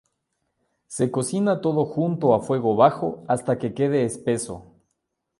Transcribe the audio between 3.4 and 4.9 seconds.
que quede espeso.